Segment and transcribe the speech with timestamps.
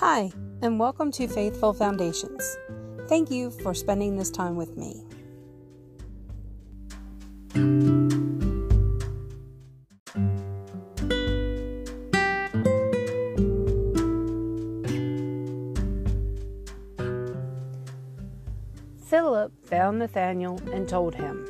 [0.00, 0.30] Hi,
[0.60, 2.58] and welcome to Faithful Foundations.
[3.08, 5.02] Thank you for spending this time with me.
[19.06, 21.48] Philip found Nathanael and told him,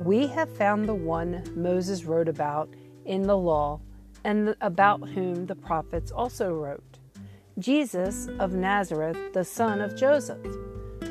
[0.00, 2.70] We have found the one Moses wrote about
[3.04, 3.82] in the law
[4.24, 6.93] and about whom the prophets also wrote
[7.60, 10.44] Jesus of Nazareth, the son of Joseph.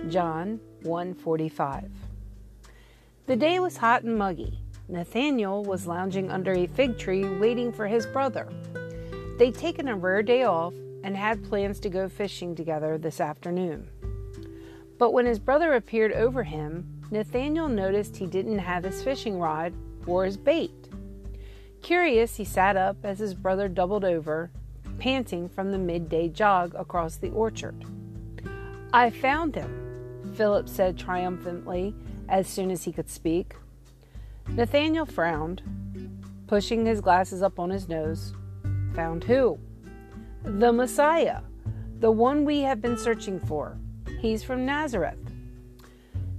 [0.10, 1.90] John 1:45.
[3.28, 4.60] The day was hot and muggy.
[4.90, 8.50] Nathanael was lounging under a fig tree waiting for his brother.
[9.40, 13.88] They'd taken a rare day off and had plans to go fishing together this afternoon.
[14.98, 19.72] But when his brother appeared over him, Nathanael noticed he didn't have his fishing rod
[20.06, 20.90] or his bait.
[21.82, 24.52] Curious, he sat up as his brother doubled over,
[25.00, 27.86] panting from the midday jog across the orchard.
[28.94, 31.96] I found him, Philip said triumphantly
[32.30, 33.56] as soon as he could speak.
[34.48, 35.62] Nathanael frowned,
[36.48, 38.34] pushing his glasses up on his nose.
[38.96, 39.60] Found who?
[40.44, 41.42] The Messiah,
[42.00, 43.78] the one we have been searching for.
[44.20, 45.18] He's from Nazareth.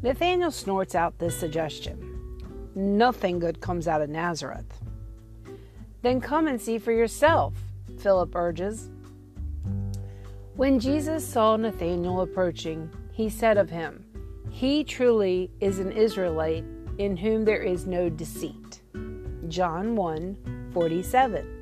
[0.03, 2.11] Nathanael snorts out this suggestion.
[2.75, 4.81] Nothing good comes out of Nazareth.
[6.03, 7.55] Then come and see for yourself,
[7.99, 8.91] Philip urges.
[10.57, 14.05] When Jesus saw Nathanael approaching, he said of him,
[14.51, 16.65] He truly is an Israelite
[16.99, 18.81] in whom there is no deceit.
[19.49, 21.55] John 1 47.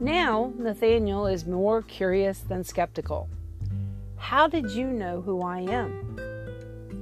[0.00, 3.28] Now, Nathanael is more curious than skeptical.
[4.16, 6.18] How did you know who I am?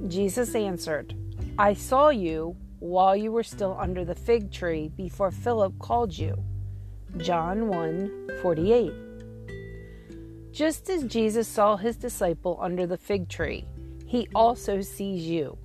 [0.07, 1.15] Jesus answered,
[1.57, 6.43] I saw you while you were still under the fig tree before Philip called you.
[7.17, 8.93] John 1 48.
[10.51, 13.65] Just as Jesus saw his disciple under the fig tree,
[14.05, 15.57] he also sees you.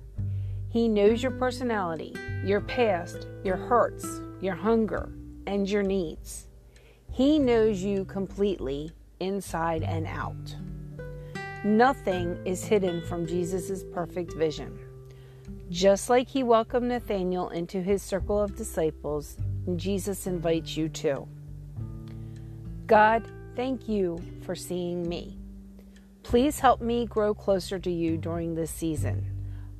[0.69, 5.11] He knows your personality, your past, your hurts, your hunger,
[5.47, 6.47] and your needs.
[7.11, 10.55] He knows you completely, inside and out.
[11.63, 14.77] Nothing is hidden from Jesus' perfect vision.
[15.69, 19.37] Just like he welcomed Nathanael into his circle of disciples,
[19.75, 21.27] Jesus invites you too.
[22.85, 25.39] God, thank you for seeing me.
[26.21, 29.25] Please help me grow closer to you during this season.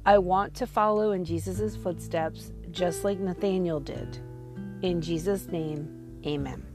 [0.06, 4.20] I want to follow in Jesus' footsteps just like Nathanael did.
[4.82, 6.75] In Jesus' name, amen.